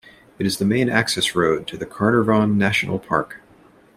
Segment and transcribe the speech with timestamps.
[0.39, 3.39] It is the main access road to the Carnarvon National Park.